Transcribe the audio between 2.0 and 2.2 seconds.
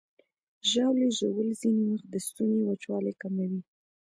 د